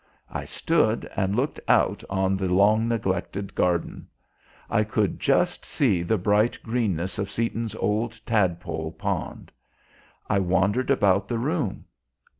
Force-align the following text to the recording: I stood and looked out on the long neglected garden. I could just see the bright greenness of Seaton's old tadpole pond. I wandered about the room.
I 0.31 0.45
stood 0.45 1.07
and 1.15 1.35
looked 1.35 1.59
out 1.67 2.03
on 2.09 2.35
the 2.35 2.51
long 2.51 2.87
neglected 2.87 3.53
garden. 3.53 4.07
I 4.67 4.83
could 4.83 5.19
just 5.19 5.63
see 5.63 6.01
the 6.01 6.17
bright 6.17 6.57
greenness 6.63 7.19
of 7.19 7.29
Seaton's 7.29 7.75
old 7.75 8.19
tadpole 8.25 8.93
pond. 8.93 9.51
I 10.27 10.39
wandered 10.39 10.89
about 10.89 11.27
the 11.27 11.37
room. 11.37 11.85